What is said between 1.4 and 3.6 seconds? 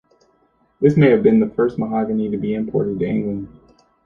the first mahogany to be imported to England.